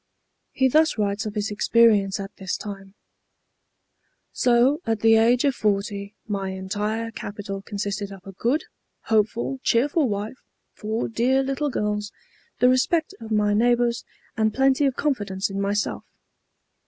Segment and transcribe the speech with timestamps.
[0.51, 2.95] He thus writes of his experience at this time:
[4.33, 8.63] "So at the age of forty my entire capital consisted of a good,
[9.03, 10.41] hopeful, cheerful wife,
[10.73, 12.11] four dear little girls,
[12.59, 14.03] the respect of my neighbors,
[14.35, 16.03] and plenty of confidence in myself."